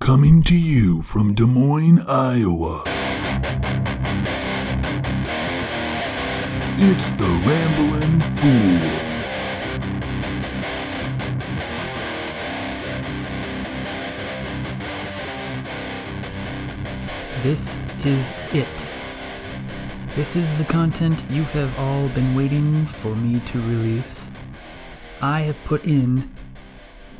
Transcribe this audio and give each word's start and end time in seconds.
Coming 0.00 0.42
to 0.44 0.58
you 0.58 1.02
from 1.02 1.34
Des 1.34 1.44
Moines, 1.44 2.00
Iowa. 2.08 2.82
It's 6.78 7.12
the 7.12 7.24
Ramblin' 7.46 8.20
Fool. 8.32 8.80
This 17.42 17.78
is 18.04 18.32
it. 18.54 18.86
This 20.16 20.34
is 20.34 20.58
the 20.58 20.64
content 20.64 21.22
you 21.30 21.42
have 21.42 21.78
all 21.78 22.08
been 22.08 22.34
waiting 22.34 22.86
for 22.86 23.14
me 23.14 23.38
to 23.38 23.58
release. 23.58 24.30
I 25.20 25.40
have 25.42 25.62
put 25.66 25.84
in 25.84 26.30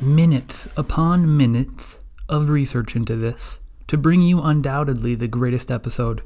minutes 0.01 0.67
upon 0.75 1.37
minutes 1.37 1.99
of 2.31 2.49
research 2.49 2.95
into 2.95 3.15
this 3.15 3.59
to 3.87 3.97
bring 3.97 4.21
you 4.21 4.41
undoubtedly 4.41 5.13
the 5.13 5.27
greatest 5.27 5.69
episode 5.69 6.23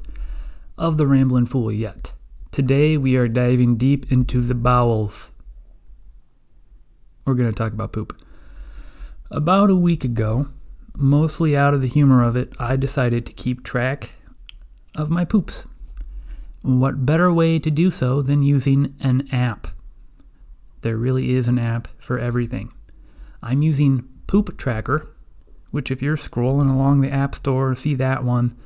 of 0.78 0.98
The 0.98 1.06
Ramblin' 1.06 1.46
Fool 1.46 1.72
yet. 1.72 2.14
Today 2.52 2.96
we 2.96 3.16
are 3.16 3.26
diving 3.26 3.76
deep 3.76 4.10
into 4.10 4.40
the 4.40 4.54
bowels. 4.54 5.32
We're 7.24 7.34
going 7.34 7.50
to 7.50 7.54
talk 7.54 7.72
about 7.72 7.92
poop. 7.92 8.16
About 9.32 9.68
a 9.68 9.74
week 9.74 10.04
ago, 10.04 10.48
mostly 10.96 11.56
out 11.56 11.74
of 11.74 11.82
the 11.82 11.88
humor 11.88 12.22
of 12.22 12.36
it, 12.36 12.54
I 12.60 12.76
decided 12.76 13.26
to 13.26 13.32
keep 13.32 13.64
track 13.64 14.10
of 14.94 15.10
my 15.10 15.24
poops. 15.24 15.66
What 16.62 17.04
better 17.04 17.32
way 17.32 17.58
to 17.58 17.70
do 17.70 17.90
so 17.90 18.22
than 18.22 18.44
using 18.44 18.94
an 19.00 19.26
app? 19.32 19.66
There 20.82 20.96
really 20.96 21.30
is 21.30 21.48
an 21.48 21.58
app 21.58 21.88
for 21.98 22.18
everything. 22.18 22.72
I'm 23.42 23.62
using 23.62 24.08
Poop 24.28 24.56
Tracker, 24.56 25.12
which, 25.76 25.90
if 25.90 26.00
you're 26.00 26.16
scrolling 26.16 26.70
along 26.72 27.02
the 27.02 27.10
App 27.10 27.34
Store, 27.34 27.74
see 27.74 27.94
that 27.96 28.24
one, 28.24 28.56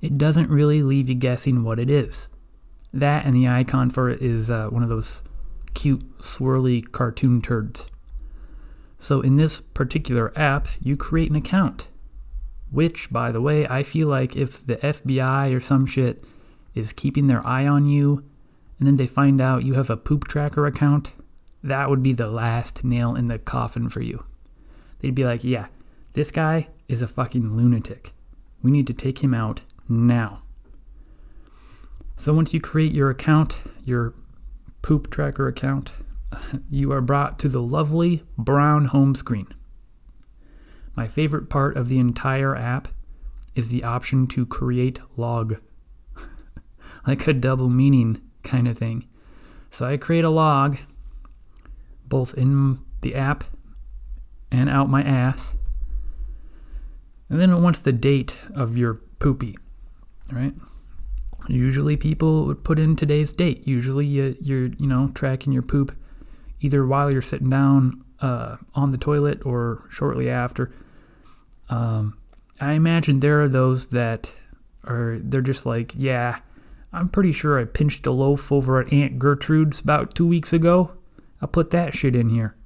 it 0.00 0.18
doesn't 0.18 0.50
really 0.50 0.82
leave 0.82 1.08
you 1.08 1.14
guessing 1.14 1.62
what 1.62 1.78
it 1.78 1.88
is. 1.88 2.30
That 2.92 3.24
and 3.24 3.32
the 3.32 3.46
icon 3.46 3.90
for 3.90 4.10
it 4.10 4.20
is 4.20 4.50
uh, 4.50 4.66
one 4.66 4.82
of 4.82 4.88
those 4.88 5.22
cute, 5.74 6.18
swirly 6.18 6.82
cartoon 6.90 7.40
turds. 7.40 7.88
So, 8.98 9.20
in 9.20 9.36
this 9.36 9.60
particular 9.60 10.36
app, 10.36 10.66
you 10.82 10.96
create 10.96 11.30
an 11.30 11.36
account. 11.36 11.86
Which, 12.72 13.12
by 13.12 13.30
the 13.30 13.40
way, 13.40 13.64
I 13.68 13.84
feel 13.84 14.08
like 14.08 14.34
if 14.34 14.66
the 14.66 14.78
FBI 14.78 15.54
or 15.54 15.60
some 15.60 15.86
shit 15.86 16.24
is 16.74 16.92
keeping 16.92 17.28
their 17.28 17.46
eye 17.46 17.68
on 17.68 17.86
you 17.86 18.24
and 18.80 18.88
then 18.88 18.96
they 18.96 19.06
find 19.06 19.40
out 19.40 19.62
you 19.62 19.74
have 19.74 19.90
a 19.90 19.96
poop 19.96 20.26
tracker 20.26 20.66
account, 20.66 21.12
that 21.62 21.88
would 21.88 22.02
be 22.02 22.14
the 22.14 22.28
last 22.28 22.82
nail 22.82 23.14
in 23.14 23.26
the 23.26 23.38
coffin 23.38 23.88
for 23.88 24.00
you. 24.00 24.24
They'd 24.98 25.14
be 25.14 25.24
like, 25.24 25.44
yeah, 25.44 25.68
this 26.12 26.30
guy 26.30 26.68
is 26.88 27.02
a 27.02 27.06
fucking 27.06 27.56
lunatic. 27.56 28.12
We 28.62 28.70
need 28.70 28.86
to 28.88 28.94
take 28.94 29.22
him 29.22 29.34
out 29.34 29.62
now. 29.88 30.42
So 32.16 32.34
once 32.34 32.52
you 32.52 32.60
create 32.60 32.92
your 32.92 33.10
account, 33.10 33.62
your 33.84 34.14
poop 34.82 35.10
tracker 35.10 35.46
account, 35.46 35.92
you 36.70 36.90
are 36.92 37.00
brought 37.00 37.38
to 37.40 37.48
the 37.48 37.62
lovely 37.62 38.24
brown 38.36 38.86
home 38.86 39.14
screen. 39.14 39.46
My 40.96 41.06
favorite 41.06 41.48
part 41.48 41.76
of 41.76 41.88
the 41.88 42.00
entire 42.00 42.56
app 42.56 42.88
is 43.54 43.70
the 43.70 43.84
option 43.84 44.26
to 44.28 44.44
create 44.44 44.98
log. 45.16 45.60
like 47.06 47.26
a 47.26 47.32
double 47.32 47.68
meaning 47.68 48.20
kind 48.42 48.66
of 48.66 48.76
thing. 48.76 49.06
So 49.70 49.86
I 49.86 49.96
create 49.96 50.24
a 50.24 50.30
log 50.30 50.78
both 52.04 52.34
in 52.34 52.80
the 53.02 53.14
app 53.14 53.44
and 54.50 54.68
out 54.68 54.88
my 54.88 55.02
ass. 55.02 55.56
And 57.28 57.40
then 57.40 57.50
it 57.50 57.58
wants 57.58 57.80
the 57.80 57.92
date 57.92 58.38
of 58.54 58.78
your 58.78 58.94
poopy, 59.18 59.56
right? 60.32 60.54
Usually 61.48 61.96
people 61.96 62.46
would 62.46 62.64
put 62.64 62.78
in 62.78 62.96
today's 62.96 63.32
date. 63.32 63.66
Usually 63.66 64.06
you, 64.06 64.36
you're, 64.40 64.66
you 64.78 64.86
know, 64.86 65.10
tracking 65.14 65.52
your 65.52 65.62
poop 65.62 65.96
either 66.60 66.86
while 66.86 67.12
you're 67.12 67.22
sitting 67.22 67.50
down 67.50 68.04
uh, 68.20 68.56
on 68.74 68.90
the 68.90 68.98
toilet 68.98 69.44
or 69.46 69.84
shortly 69.90 70.28
after. 70.28 70.72
Um, 71.68 72.18
I 72.60 72.72
imagine 72.72 73.20
there 73.20 73.40
are 73.40 73.48
those 73.48 73.88
that 73.88 74.34
are, 74.84 75.18
they're 75.20 75.40
just 75.40 75.64
like, 75.64 75.92
yeah, 75.96 76.40
I'm 76.92 77.08
pretty 77.08 77.32
sure 77.32 77.58
I 77.58 77.64
pinched 77.64 78.06
a 78.06 78.10
loaf 78.10 78.50
over 78.50 78.80
at 78.80 78.92
Aunt 78.92 79.18
Gertrude's 79.18 79.80
about 79.80 80.14
two 80.14 80.26
weeks 80.26 80.52
ago. 80.52 80.92
I'll 81.40 81.48
put 81.48 81.70
that 81.70 81.94
shit 81.94 82.16
in 82.16 82.30
here. 82.30 82.56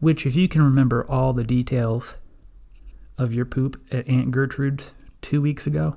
Which, 0.00 0.26
if 0.26 0.36
you 0.36 0.48
can 0.48 0.62
remember 0.62 1.08
all 1.08 1.32
the 1.32 1.44
details 1.44 2.18
of 3.24 3.34
your 3.34 3.44
poop 3.44 3.82
at 3.90 4.06
Aunt 4.06 4.30
Gertrude's 4.30 4.94
two 5.20 5.42
weeks 5.42 5.66
ago, 5.66 5.96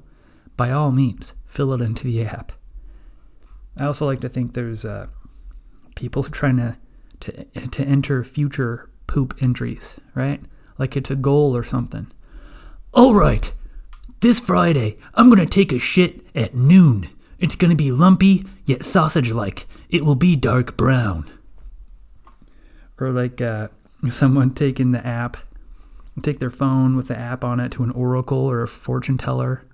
by 0.55 0.71
all 0.71 0.91
means, 0.91 1.35
fill 1.45 1.71
it 1.73 1.81
into 1.81 2.05
the 2.05 2.25
app. 2.25 2.53
I 3.77 3.85
also 3.85 4.05
like 4.07 4.21
to 4.21 4.29
think 4.29 4.53
there's 4.53 4.83
uh, 4.83 5.07
people 5.95 6.23
trying 6.23 6.57
to, 6.57 6.77
to 7.19 7.45
to 7.67 7.83
enter 7.83 8.23
future 8.23 8.89
poop 9.05 9.37
entries, 9.41 9.99
right? 10.15 10.41
Like 10.77 10.97
it's 10.97 11.11
a 11.11 11.15
goal 11.15 11.55
or 11.55 11.63
something. 11.63 12.11
All 12.93 13.13
right, 13.13 13.53
this 14.21 14.39
Friday 14.39 14.97
I'm 15.13 15.29
gonna 15.29 15.45
take 15.45 15.71
a 15.71 15.79
shit 15.79 16.25
at 16.33 16.55
noon. 16.55 17.07
It's 17.39 17.55
gonna 17.55 17.75
be 17.75 17.91
lumpy 17.91 18.45
yet 18.65 18.83
sausage-like. 18.83 19.67
It 19.89 20.03
will 20.03 20.15
be 20.15 20.35
dark 20.35 20.75
brown. 20.75 21.25
Or 22.99 23.11
like 23.11 23.41
uh, 23.41 23.67
someone 24.09 24.51
taking 24.51 24.91
the 24.91 25.05
app, 25.05 25.37
take 26.23 26.39
their 26.39 26.49
phone 26.49 26.95
with 26.95 27.07
the 27.07 27.17
app 27.17 27.43
on 27.43 27.59
it 27.59 27.71
to 27.73 27.83
an 27.83 27.91
oracle 27.91 28.39
or 28.39 28.61
a 28.61 28.67
fortune 28.67 29.17
teller, 29.17 29.65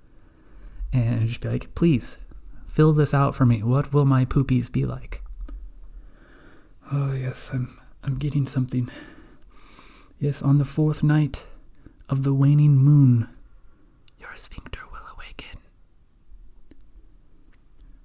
and 0.92 1.28
just 1.28 1.42
be 1.42 1.50
like, 1.50 1.74
please 1.76 2.20
fill 2.68 2.94
this 2.94 3.14
out 3.14 3.36
for 3.36 3.46
me. 3.46 3.64
What 3.64 3.94
will 3.94 4.06
my 4.06 4.26
poopies 4.26 4.72
be 4.72 4.86
like? 4.86 5.22
Oh 6.92 7.14
yes, 7.14 7.52
I'm 7.54 7.80
I'm 8.04 8.16
getting 8.16 8.46
something. 8.48 8.90
Yes, 10.20 10.42
on 10.42 10.58
the 10.58 10.66
fourth 10.66 11.04
night 11.04 11.48
of 12.10 12.24
the 12.24 12.34
waning 12.34 12.78
moon, 12.78 13.30
your 14.20 14.36
sphincter 14.36 14.82
will 14.92 15.06
awaken. 15.16 15.60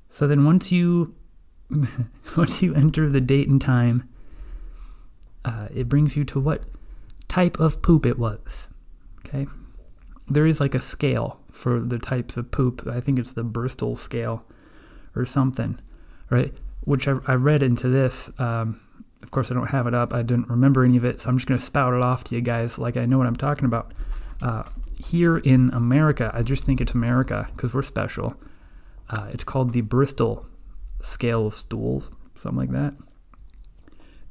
So 0.08 0.26
then 0.26 0.44
once 0.44 0.70
you 0.70 1.14
once 2.36 2.62
you 2.62 2.74
enter 2.74 3.08
the 3.08 3.20
date 3.20 3.48
and 3.48 3.60
time, 3.60 4.08
uh, 5.44 5.68
it 5.74 5.88
brings 5.88 6.16
you 6.16 6.24
to 6.24 6.40
what 6.40 6.62
type 7.28 7.58
of 7.60 7.82
poop 7.82 8.06
it 8.06 8.18
was. 8.18 8.70
Okay, 9.26 9.46
there 10.28 10.46
is 10.46 10.60
like 10.60 10.74
a 10.74 10.80
scale 10.80 11.40
for 11.52 11.80
the 11.80 11.98
types 11.98 12.36
of 12.36 12.50
poop. 12.50 12.86
I 12.86 13.00
think 13.00 13.18
it's 13.18 13.32
the 13.32 13.44
Bristol 13.44 13.96
scale 13.96 14.46
or 15.14 15.24
something, 15.24 15.78
right? 16.30 16.52
Which 16.84 17.08
I, 17.08 17.16
I 17.26 17.34
read 17.34 17.62
into 17.62 17.88
this. 17.88 18.30
Um, 18.38 18.80
of 19.22 19.30
course, 19.30 19.50
I 19.50 19.54
don't 19.54 19.70
have 19.70 19.86
it 19.86 19.94
up. 19.94 20.14
I 20.14 20.22
didn't 20.22 20.48
remember 20.48 20.84
any 20.84 20.96
of 20.96 21.04
it, 21.04 21.20
so 21.20 21.30
I'm 21.30 21.36
just 21.36 21.48
going 21.48 21.58
to 21.58 21.64
spout 21.64 21.94
it 21.94 22.02
off 22.02 22.24
to 22.24 22.34
you 22.34 22.40
guys 22.40 22.78
like 22.78 22.96
I 22.96 23.04
know 23.04 23.18
what 23.18 23.26
I'm 23.26 23.36
talking 23.36 23.64
about. 23.64 23.92
Uh, 24.40 24.62
here 24.96 25.38
in 25.38 25.70
America, 25.70 26.30
I 26.32 26.42
just 26.42 26.64
think 26.64 26.80
it's 26.80 26.94
America 26.94 27.48
because 27.54 27.74
we're 27.74 27.82
special. 27.82 28.36
Uh, 29.10 29.28
it's 29.32 29.44
called 29.44 29.72
the 29.72 29.80
Bristol 29.80 30.46
scale 31.00 31.46
of 31.46 31.54
stools, 31.54 32.12
something 32.34 32.58
like 32.58 32.70
that. 32.70 32.94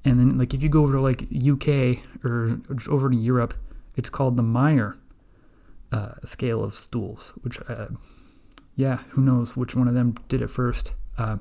And 0.07 0.21
then, 0.21 0.37
like, 0.37 0.53
if 0.53 0.63
you 0.63 0.69
go 0.69 0.83
over 0.83 0.93
to 0.93 1.01
like 1.01 1.23
UK 1.23 2.01
or 2.23 2.61
over 2.89 3.09
to 3.09 3.17
Europe, 3.17 3.53
it's 3.97 4.09
called 4.09 4.37
the 4.37 4.43
Meyer 4.43 4.97
uh, 5.91 6.13
scale 6.23 6.63
of 6.63 6.73
stools. 6.73 7.33
Which, 7.41 7.59
uh, 7.67 7.87
yeah, 8.77 8.99
who 9.09 9.21
knows 9.21 9.57
which 9.57 9.75
one 9.75 9.89
of 9.89 9.95
them 9.95 10.15
did 10.29 10.41
it 10.41 10.47
first? 10.47 10.93
Uh, 11.17 11.37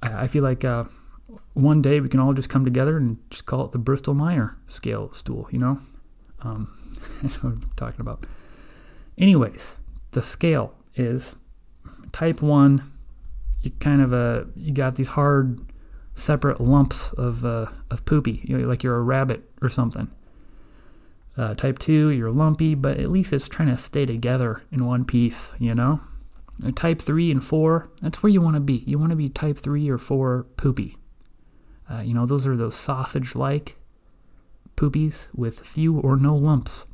I, 0.00 0.22
I 0.22 0.26
feel 0.28 0.44
like 0.44 0.64
uh, 0.64 0.84
one 1.54 1.82
day 1.82 1.98
we 1.98 2.08
can 2.08 2.20
all 2.20 2.32
just 2.32 2.48
come 2.48 2.64
together 2.64 2.96
and 2.96 3.18
just 3.28 3.44
call 3.44 3.64
it 3.64 3.72
the 3.72 3.78
Bristol 3.78 4.14
Meyer 4.14 4.56
scale 4.68 5.10
stool. 5.10 5.48
You 5.50 5.58
know, 5.58 5.78
um, 6.42 6.72
that's 7.22 7.42
what 7.42 7.54
I'm 7.54 7.70
talking 7.74 8.02
about. 8.02 8.24
Anyways, 9.18 9.80
the 10.12 10.22
scale 10.22 10.74
is 10.94 11.34
type 12.12 12.40
one. 12.40 12.92
You 13.62 13.72
kind 13.80 14.00
of 14.00 14.12
uh, 14.12 14.44
you 14.54 14.72
got 14.72 14.94
these 14.94 15.08
hard 15.08 15.58
separate 16.16 16.60
lumps 16.60 17.12
of 17.12 17.44
uh, 17.44 17.66
of 17.90 18.04
poopy, 18.04 18.40
you 18.42 18.58
know, 18.58 18.66
like 18.66 18.82
you're 18.82 18.96
a 18.96 19.02
rabbit 19.02 19.48
or 19.62 19.68
something. 19.68 20.10
Uh, 21.36 21.54
type 21.54 21.78
two, 21.78 22.08
you're 22.10 22.32
lumpy, 22.32 22.74
but 22.74 22.98
at 22.98 23.10
least 23.10 23.32
it's 23.32 23.46
trying 23.46 23.68
to 23.68 23.76
stay 23.76 24.06
together 24.06 24.62
in 24.72 24.86
one 24.86 25.04
piece, 25.04 25.52
you 25.58 25.74
know. 25.74 26.00
Uh, 26.64 26.70
type 26.74 26.98
three 26.98 27.30
and 27.30 27.44
four, 27.44 27.90
that's 28.00 28.22
where 28.22 28.32
you 28.32 28.40
want 28.40 28.56
to 28.56 28.60
be. 28.60 28.82
You 28.86 28.98
want 28.98 29.10
to 29.10 29.16
be 29.16 29.28
type 29.28 29.58
three 29.58 29.90
or 29.90 29.98
four 29.98 30.44
poopy. 30.56 30.96
Uh, 31.88 32.02
you 32.04 32.14
know, 32.14 32.24
those 32.24 32.46
are 32.46 32.56
those 32.56 32.74
sausage-like 32.74 33.76
poopies 34.76 35.28
with 35.34 35.60
few 35.60 35.98
or 35.98 36.16
no 36.16 36.34
lumps. 36.34 36.86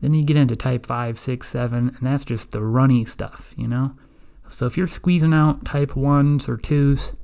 Then 0.00 0.14
you 0.14 0.24
get 0.24 0.38
into 0.38 0.56
type 0.56 0.86
five, 0.86 1.18
six, 1.18 1.48
seven, 1.48 1.90
and 1.90 2.00
that's 2.00 2.24
just 2.24 2.52
the 2.52 2.62
runny 2.62 3.04
stuff, 3.04 3.54
you 3.58 3.68
know. 3.68 3.94
So 4.48 4.64
if 4.66 4.78
you're 4.78 4.86
squeezing 4.86 5.34
out 5.34 5.66
type 5.66 5.94
ones 5.94 6.48
or 6.48 6.56
twos, 6.56 7.14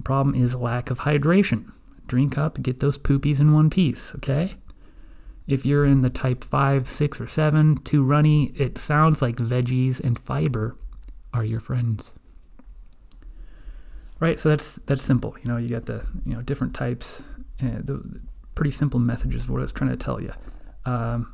the 0.00 0.04
problem 0.04 0.34
is 0.34 0.56
lack 0.56 0.90
of 0.90 1.00
hydration. 1.00 1.72
Drink 2.06 2.38
up, 2.38 2.62
get 2.62 2.80
those 2.80 2.98
poopies 2.98 3.38
in 3.38 3.52
one 3.52 3.68
piece, 3.68 4.14
okay? 4.14 4.54
If 5.46 5.66
you're 5.66 5.84
in 5.84 6.00
the 6.00 6.08
type 6.08 6.42
5, 6.42 6.88
6, 6.88 7.20
or 7.20 7.26
7, 7.26 7.76
too 7.76 8.02
runny, 8.02 8.46
it 8.54 8.78
sounds 8.78 9.20
like 9.20 9.36
veggies 9.36 10.02
and 10.02 10.18
fiber 10.18 10.74
are 11.34 11.44
your 11.44 11.60
friends. 11.60 12.14
Right, 14.20 14.40
so 14.40 14.48
that's 14.48 14.76
that's 14.76 15.02
simple. 15.02 15.36
You 15.42 15.50
know, 15.50 15.56
you 15.58 15.68
got 15.68 15.86
the 15.86 16.06
you 16.26 16.34
know 16.34 16.42
different 16.42 16.74
types, 16.74 17.22
uh, 17.62 17.80
the 17.82 18.20
pretty 18.54 18.70
simple 18.70 19.00
messages 19.00 19.44
of 19.44 19.50
what 19.50 19.62
it's 19.62 19.72
trying 19.72 19.90
to 19.90 19.96
tell 19.96 20.20
you. 20.20 20.32
Um, 20.84 21.32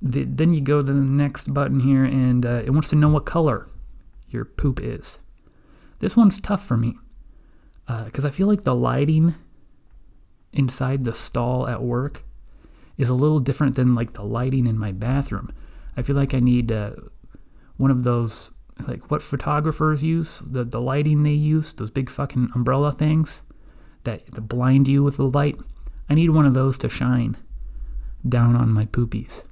the, 0.00 0.24
then 0.24 0.52
you 0.52 0.62
go 0.62 0.80
to 0.80 0.86
the 0.86 0.94
next 0.94 1.52
button 1.52 1.80
here, 1.80 2.04
and 2.04 2.46
uh, 2.46 2.62
it 2.64 2.70
wants 2.70 2.88
to 2.90 2.96
know 2.96 3.10
what 3.10 3.26
color 3.26 3.68
your 4.28 4.44
poop 4.44 4.80
is. 4.80 5.20
This 5.98 6.16
one's 6.16 6.40
tough 6.40 6.64
for 6.64 6.76
me 6.78 6.96
because 7.86 8.24
uh, 8.24 8.28
I 8.28 8.30
feel 8.30 8.46
like 8.46 8.62
the 8.62 8.74
lighting 8.74 9.34
inside 10.52 11.04
the 11.04 11.12
stall 11.12 11.68
at 11.68 11.82
work 11.82 12.22
is 12.96 13.08
a 13.08 13.14
little 13.14 13.40
different 13.40 13.76
than 13.76 13.94
like 13.94 14.12
the 14.12 14.24
lighting 14.24 14.66
in 14.66 14.78
my 14.78 14.92
bathroom. 14.92 15.52
I 15.96 16.02
feel 16.02 16.16
like 16.16 16.34
I 16.34 16.40
need 16.40 16.72
uh, 16.72 16.92
one 17.76 17.90
of 17.90 18.04
those 18.04 18.50
like 18.86 19.10
what 19.10 19.22
photographers 19.22 20.04
use 20.04 20.40
the 20.40 20.62
the 20.62 20.80
lighting 20.80 21.22
they 21.22 21.32
use 21.32 21.72
those 21.72 21.90
big 21.90 22.10
fucking 22.10 22.50
umbrella 22.54 22.92
things 22.92 23.42
that, 24.06 24.48
blind 24.48 24.88
you 24.88 25.02
with 25.02 25.18
the 25.18 25.28
light. 25.28 25.56
I 26.08 26.14
need 26.14 26.30
one 26.30 26.46
of 26.46 26.54
those 26.54 26.78
to 26.78 26.88
shine 26.88 27.36
down 28.26 28.56
on 28.56 28.72
my 28.72 28.86
poopies. 28.86 29.44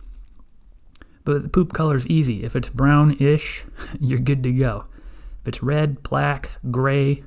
But 1.24 1.42
the 1.42 1.48
poop 1.48 1.72
color's 1.72 2.06
easy. 2.06 2.44
If 2.44 2.54
it's 2.56 2.68
brownish, 2.68 3.64
you're 4.00 4.18
good 4.18 4.42
to 4.44 4.52
go. 4.52 4.86
If 5.42 5.48
it's 5.48 5.62
red, 5.62 6.02
black, 6.02 6.50
gray, 6.70 7.24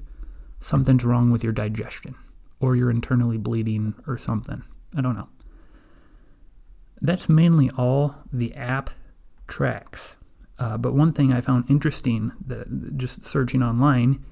something's 0.59 1.05
wrong 1.05 1.31
with 1.31 1.43
your 1.43 1.53
digestion 1.53 2.15
or 2.59 2.75
you're 2.75 2.91
internally 2.91 3.37
bleeding 3.37 3.93
or 4.07 4.17
something. 4.17 4.63
I 4.95 5.01
don't 5.01 5.15
know. 5.15 5.29
That's 7.01 7.29
mainly 7.29 7.69
all 7.77 8.15
the 8.31 8.55
app 8.55 8.89
tracks. 9.47 10.17
Uh, 10.59 10.77
but 10.77 10.95
one 10.95 11.13
thing 11.13 11.31
I 11.31 11.41
found 11.41 11.69
interesting, 11.69 12.31
that 12.45 12.97
just 12.97 13.23
searching 13.23 13.61
online, 13.61 14.23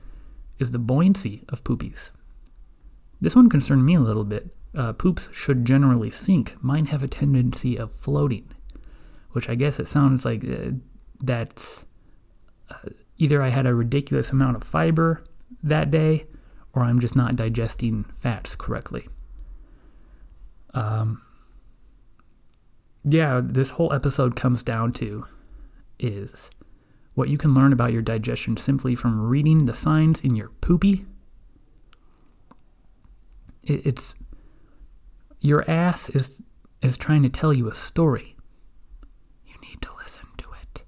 is 0.58 0.72
the 0.72 0.80
buoyancy 0.80 1.44
of 1.50 1.64
poopies. 1.64 2.12
This 3.22 3.36
one 3.36 3.50
concerned 3.50 3.86
me 3.86 3.94
a 3.94 4.00
little 4.00 4.24
bit. 4.24 4.56
Uh, 4.76 4.94
poops 4.94 5.30
should 5.32 5.66
generally 5.66 6.10
sink. 6.10 6.56
Mine 6.64 6.88
have 6.88 7.04
a 7.04 7.08
tendency 7.08 7.78
of 7.78 7.92
floating, 7.92 8.52
which 9.32 9.50
I 9.50 9.56
guess 9.56 9.80
it 9.80 9.88
sounds 9.88 10.26
like 10.26 10.44
uh, 10.44 10.72
that's 11.24 11.86
uh, 12.70 12.90
either 13.18 13.42
I 13.42 13.50
had 13.50 13.68
a 13.68 13.76
ridiculous 13.76 14.32
amount 14.32 14.58
of 14.58 14.64
fiber 14.64 15.24
that 15.64 15.92
day, 15.92 16.28
or 16.74 16.84
I'm 16.84 17.00
just 17.00 17.16
not 17.16 17.36
digesting 17.36 18.04
fats 18.06 18.56
correctly. 18.56 19.08
Um, 20.74 21.22
yeah, 23.04 23.42
this 23.44 23.72
whole 23.72 23.94
episode 23.94 24.36
comes 24.36 24.64
down 24.64 24.92
to 24.94 25.26
is 26.00 26.52
what 27.14 27.30
you 27.30 27.38
can 27.38 27.54
learn 27.54 27.72
about 27.72 27.94
your 27.94 28.02
digestion 28.02 28.58
simply 28.58 28.94
from 28.94 29.22
reading 29.22 29.66
the 29.66 29.76
signs 29.76 30.20
in 30.22 30.36
your 30.36 30.50
poopy. 30.62 31.06
It's 33.64 34.16
your 35.40 35.70
ass 35.70 36.10
is 36.10 36.42
is 36.82 36.98
trying 36.98 37.24
to 37.24 37.30
tell 37.30 37.54
you 37.54 37.68
a 37.68 37.74
story. 37.74 38.36
You 39.46 39.56
need 39.62 39.82
to 39.82 39.90
listen 39.98 40.28
to 40.38 40.46
it. 40.62 40.84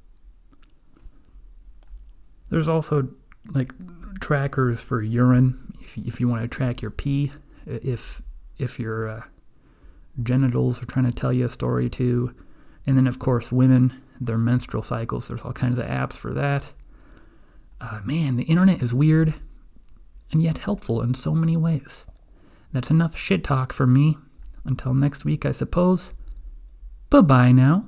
There's 2.49 2.67
also 2.67 3.09
like 3.53 3.71
trackers 4.19 4.83
for 4.83 5.01
urine 5.03 5.73
if 5.81 5.97
if 5.97 6.19
you 6.19 6.27
want 6.27 6.41
to 6.41 6.47
track 6.47 6.81
your 6.81 6.91
pee 6.91 7.31
if 7.65 8.21
if 8.57 8.79
your 8.79 9.07
uh, 9.07 9.21
genitals 10.21 10.81
are 10.81 10.85
trying 10.85 11.05
to 11.05 11.11
tell 11.11 11.31
you 11.31 11.45
a 11.45 11.49
story 11.49 11.89
too. 11.89 12.33
And 12.85 12.97
then 12.97 13.07
of 13.07 13.19
course 13.19 13.51
women 13.51 13.93
their 14.19 14.37
menstrual 14.37 14.83
cycles. 14.83 15.27
There's 15.27 15.43
all 15.43 15.53
kinds 15.53 15.77
of 15.79 15.85
apps 15.85 16.17
for 16.17 16.33
that. 16.33 16.71
Uh, 17.79 18.01
man, 18.03 18.37
the 18.37 18.43
internet 18.43 18.81
is 18.81 18.93
weird 18.93 19.35
and 20.31 20.41
yet 20.41 20.59
helpful 20.59 21.01
in 21.01 21.13
so 21.13 21.33
many 21.33 21.55
ways. 21.55 22.05
That's 22.73 22.91
enough 22.91 23.15
shit 23.15 23.43
talk 23.43 23.71
for 23.71 23.87
me. 23.87 24.17
Until 24.65 24.93
next 24.93 25.23
week, 25.23 25.45
I 25.45 25.51
suppose. 25.51 26.13
Bye 27.09 27.21
bye 27.21 27.51
now. 27.51 27.85